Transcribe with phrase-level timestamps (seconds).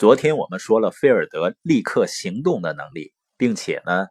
[0.00, 4.06] 昨天我们说了菲尔德立刻行动的能力，并且呢，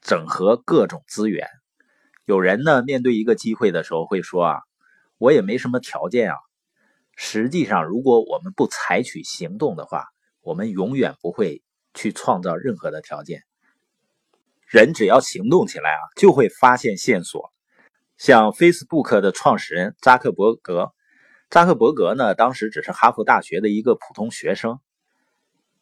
[0.00, 1.46] 整合各种资源。
[2.24, 4.60] 有人呢，面对一个机会的时候会说啊，
[5.18, 6.36] 我也没什么条件啊。
[7.14, 10.06] 实际上，如果我们不采取行动的话，
[10.40, 13.42] 我们永远不会去创造任何的条件。
[14.66, 17.52] 人只要行动起来啊，就会发现线索。
[18.16, 20.94] 像 Facebook 的创始人扎克伯格，
[21.50, 24.80] 扎克伯格呢，当时只是哈佛大学的一个普通学生。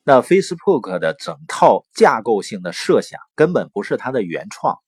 [0.03, 4.79] 那 Facebook 的整套架构性的设想根本不是他的原创，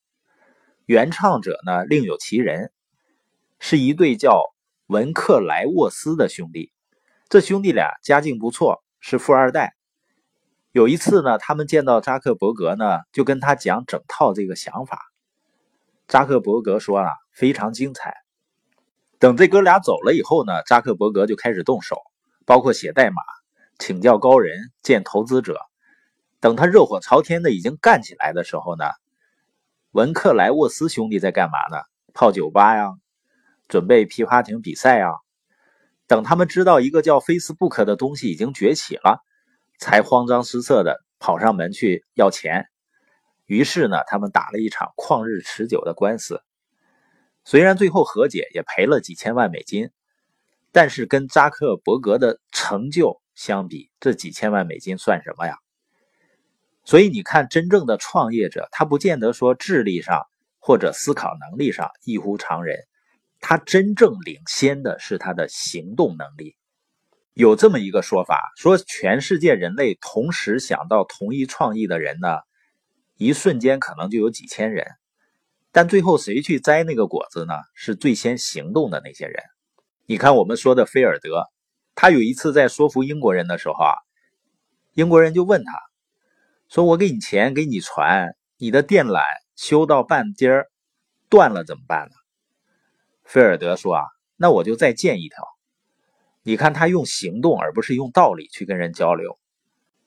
[0.86, 2.72] 原创者呢另有其人，
[3.58, 4.42] 是一对叫
[4.86, 6.72] 文克莱沃斯的兄弟。
[7.28, 9.74] 这兄弟俩家境不错，是富二代。
[10.70, 14.98] 有一次呢，他们见到扎克伯格呢，就跟他讲整套这个想法。
[16.08, 18.14] 扎克伯格说啊，非常精彩。
[19.18, 21.98] 等这哥俩走了以后呢，扎克伯格就开始动手，
[22.46, 23.22] 包括写代码。
[23.84, 25.58] 请教高人，见投资者。
[26.38, 28.84] 等他热火朝天的已经干起来的时候呢，
[29.90, 31.82] 文克莱沃斯兄弟在干嘛呢？
[32.14, 32.92] 泡酒吧呀，
[33.66, 35.10] 准备皮划艇比赛啊。
[36.06, 39.18] 等他们知道一个叫 Facebook 的东西已经崛起了，
[39.80, 42.66] 才慌张失色的跑上门去要钱。
[43.46, 46.40] 于是呢，他们打了一场旷日持久的官司。
[47.44, 49.90] 虽然最后和解，也赔了几千万美金，
[50.70, 53.20] 但是跟扎克伯格的成就。
[53.34, 55.56] 相比这几千万美金算什么呀？
[56.84, 60.26] 所以你看，真正的创业者，他不见得说智力上
[60.58, 62.76] 或者思考能力上异乎常人，
[63.40, 66.56] 他真正领先的是他的行动能力。
[67.34, 72.40] 有这么一个说法，说全世界人类同时想到同一创意的人呢，
[73.16, 74.86] 一瞬间可能就有几千人，
[75.70, 77.54] 但最后谁去摘那个果子呢？
[77.74, 79.42] 是最先行动的那些人。
[80.06, 81.44] 你看我们说的菲尔德。
[82.02, 83.94] 他有一次在说服英国人的时候啊，
[84.94, 85.80] 英国人就问他，
[86.68, 89.22] 说我给你钱，给你船，你的电缆
[89.54, 90.66] 修到半截儿
[91.28, 92.14] 断了怎么办呢？
[93.22, 94.02] 菲尔德说啊，
[94.34, 95.46] 那我就再建一条。
[96.42, 99.38] 你看他用行动而不是用道理去跟人交流。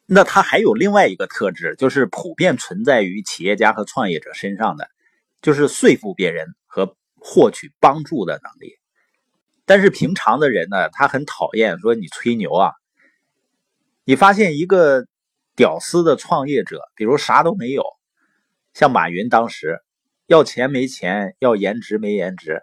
[0.05, 4.89] 那他还有另外一个特质，就是普遍存在于企业家和创业者身上的，
[5.41, 8.75] 就是说服别人和获取帮助的能力。
[9.67, 12.71] 但是平常的人呢，他很讨厌说你吹牛啊。
[14.03, 15.07] 你发现一个
[15.55, 17.83] 屌丝的创业者，比如啥都没有，
[18.75, 19.81] 像马云当时
[20.27, 22.61] 要钱没钱，要颜值没颜值，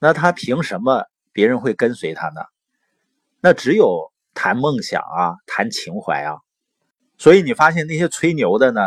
[0.00, 2.40] 那他凭什么别人会跟随他呢？
[3.40, 6.38] 那只有谈梦想啊，谈情怀啊。
[7.16, 8.80] 所以你发现那些吹牛的呢，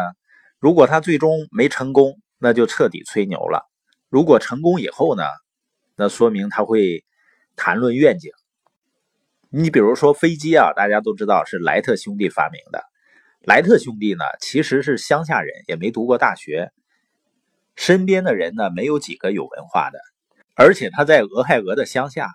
[0.59, 3.61] 如果他最终没成功，那就彻底吹牛了；
[4.09, 5.23] 如果成功以后呢，
[5.95, 7.05] 那说明他会。
[7.57, 8.31] 谈论愿景，
[9.49, 12.83] 你比如说飞机啊，大家都知道是莱特兄弟发明的。
[13.41, 16.71] 莱特兄弟呢，其实是乡下人，也没读过大学，
[17.75, 19.99] 身边的人呢没有几个有文化的，
[20.55, 22.29] 而且他在俄亥俄的乡下。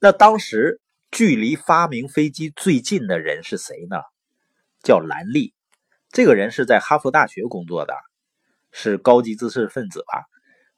[0.00, 0.80] 那当时
[1.12, 3.98] 距离发明飞机最近的人是谁呢？
[4.82, 5.54] 叫兰利，
[6.10, 7.94] 这个人是在哈佛大学工作的，
[8.72, 10.24] 是高级知识分子吧？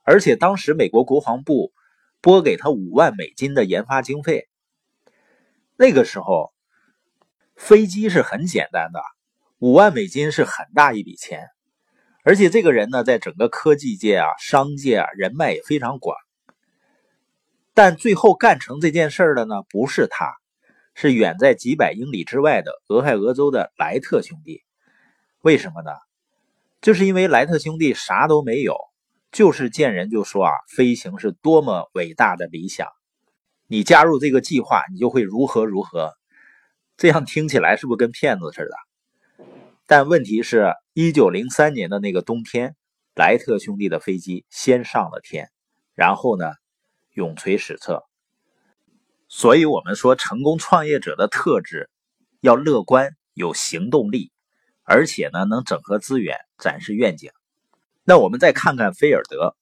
[0.04, 1.72] 而且当时美国国防部。
[2.24, 4.48] 拨给他五万美金的研发经费。
[5.76, 6.54] 那个时候，
[7.54, 9.02] 飞机是很简单的，
[9.58, 11.50] 五万美金是很大一笔钱。
[12.22, 16.16] 而且这个人呢，在整个科技界啊、商界啊，人脉也非常广。
[17.74, 20.32] 但最后干成这件事的呢，不是他，
[20.94, 24.62] 是远在几百英里之外的俄亥俄州的莱特兄弟。
[25.42, 25.90] 为什么呢？
[26.80, 28.78] 就是因为莱特兄弟啥都没有。
[29.34, 32.86] 就是见人就说啊，飞行是多么伟大的理想，
[33.66, 36.12] 你加入这个计划，你就会如何如何。
[36.96, 39.44] 这样听起来是不是跟骗子似的？
[39.86, 42.76] 但问题是，一九零三年的那个冬天，
[43.16, 45.50] 莱特兄弟的飞机先上了天，
[45.94, 46.52] 然后呢，
[47.14, 48.04] 永垂史册。
[49.26, 51.90] 所以，我们说成功创业者的特质
[52.40, 54.30] 要乐观、有行动力，
[54.84, 57.32] 而且呢，能整合资源、展示愿景。
[58.06, 59.56] 那我们再看看菲尔德，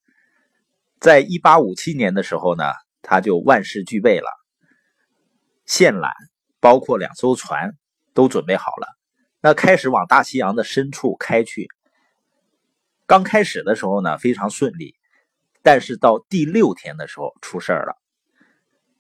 [0.98, 2.64] 在一八五七年的时候呢，
[3.00, 4.28] 他就万事俱备了，
[5.64, 6.10] 线缆
[6.58, 7.76] 包括两艘船
[8.14, 8.88] 都准备好了，
[9.40, 11.68] 那开始往大西洋的深处开去。
[13.06, 14.96] 刚开始的时候呢，非常顺利，
[15.62, 17.96] 但是到第六天的时候出事儿了。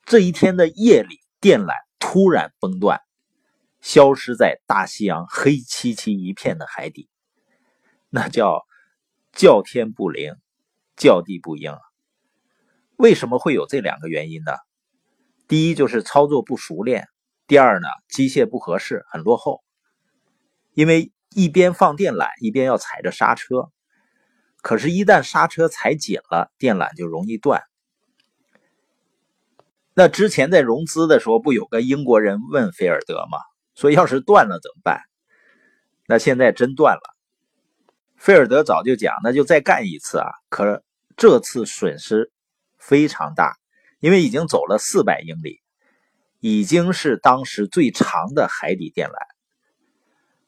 [0.04, 3.00] 这一天的夜里，电缆突然崩断，
[3.80, 7.08] 消失在大西洋黑漆漆一片的海底，
[8.08, 8.64] 那叫。
[9.32, 10.34] 叫天不灵，
[10.96, 11.76] 叫地不应。
[12.96, 14.52] 为什么会有这两个原因呢？
[15.48, 17.08] 第一就是操作不熟练，
[17.46, 19.62] 第二呢，机械不合适，很落后，
[20.74, 23.70] 因为一边放电缆，一边要踩着刹车。
[24.62, 27.62] 可是，一旦刹车踩紧了，电缆就容易断。
[29.94, 33.38] 那之前在融资的时候，不有个英国人问菲尔德吗？
[33.74, 35.00] 说要是断了怎么办？
[36.06, 37.11] 那现在真断了。
[38.22, 40.30] 菲尔德早就讲，那就再干一次啊！
[40.48, 40.84] 可
[41.16, 42.30] 这次损失
[42.78, 43.56] 非常大，
[43.98, 45.60] 因为已经走了四百英里，
[46.38, 49.16] 已经是当时最长的海底电缆。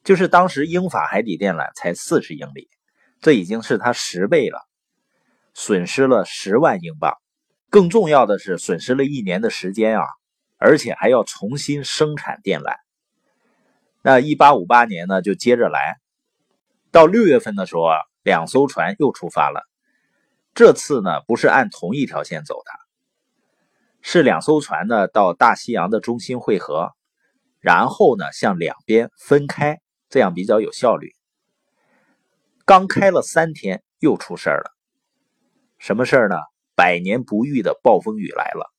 [0.05, 2.69] 就是当时英法海底电缆才四十英里，
[3.21, 4.61] 这已经是它十倍了，
[5.53, 7.17] 损失了十万英镑。
[7.71, 10.07] 更重要的是，损失了一年的时间啊，
[10.59, 12.77] 而且还要重新生产电缆。
[14.01, 15.97] 那一八五八年呢，就接着来。
[16.95, 19.65] 到六月份的时候啊，两艘船又出发了。
[20.55, 22.71] 这次呢，不是按同一条线走的，
[24.01, 26.93] 是两艘船呢到大西洋的中心汇合，
[27.59, 31.17] 然后呢向两边分开，这样比较有效率。
[32.65, 34.71] 刚开了三天，又出事儿了。
[35.79, 36.37] 什么事儿呢？
[36.77, 38.73] 百年不遇的暴风雨来了。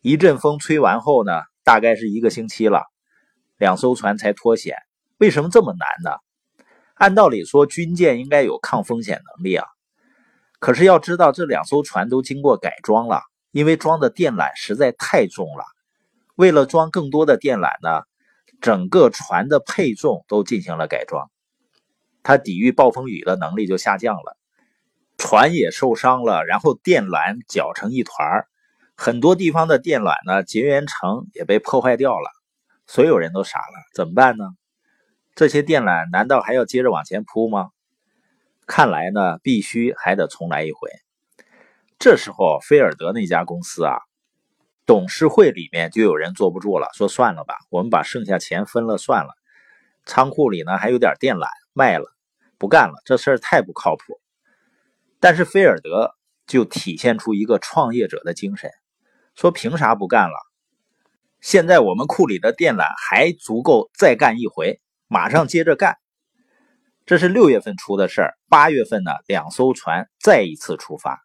[0.00, 2.82] 一阵风吹完后呢，大概是一个星期了，
[3.56, 4.74] 两艘船才脱险。
[5.18, 6.18] 为什么这么难呢？
[7.00, 9.66] 按道理说，军舰应该有抗风险能力啊。
[10.58, 15.64] 可是要知道，这两艘船都经过改装了，因为装的电缆实在太重了。
[16.34, 18.02] 为了装更多的电缆呢，
[18.60, 21.30] 整个船的配重都进行了改装，
[22.22, 24.36] 它抵御暴风雨的能力就下降了，
[25.16, 28.44] 船也受伤了，然后电缆搅成一团
[28.94, 32.28] 很多地方的电缆呢，结缘层也被破坏掉了。
[32.86, 34.44] 所有人都傻了，怎么办呢？
[35.40, 37.70] 这些电缆难道还要接着往前铺吗？
[38.66, 40.90] 看来呢，必须还得重来一回。
[41.98, 44.00] 这时候，菲尔德那家公司啊，
[44.84, 49.30] 董事会里面就有人坐不住了，说算了吧，我们把剩下钱分了算了。
[50.04, 52.04] 仓库里呢还有点电缆，卖了，
[52.58, 54.20] 不干了，这事儿太不靠谱。
[55.20, 56.14] 但是菲尔德
[56.46, 58.70] 就体现出一个创业者的精神，
[59.34, 60.36] 说凭啥不干了？
[61.40, 64.82] 现在我们库里的电缆还足够再干一回。
[65.12, 65.98] 马上接着干，
[67.04, 68.38] 这是六月份出的事儿。
[68.48, 71.20] 八月份呢，两艘船再一次出发。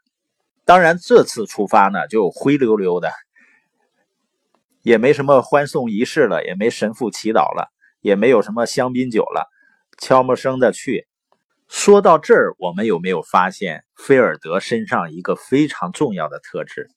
[0.66, 3.12] 当然，这次出发呢就灰溜溜的，
[4.82, 7.72] 也没什么欢送仪式了，也没神父祈祷了，
[8.02, 9.48] 也没有什么香槟酒了，
[10.00, 11.08] 悄没声的去。
[11.68, 16.90] 说到这儿，我们有没有发现菲尔德身上一个非常重要的特质，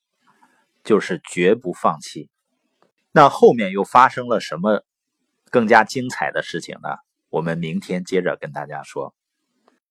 [0.84, 2.30] 就是绝不放弃？
[3.12, 4.82] 那后面又发生了什么？
[5.50, 6.96] 更加精彩的事情呢，
[7.30, 9.14] 我们明天接着跟大家说。